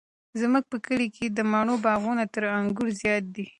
زموږ 0.39 0.63
په 0.71 0.77
کلي 0.85 1.07
کې 1.15 1.25
د 1.29 1.39
مڼو 1.51 1.75
باغونه 1.85 2.23
تر 2.33 2.43
انګورو 2.57 2.97
زیات 3.01 3.23
دي. 3.35 3.45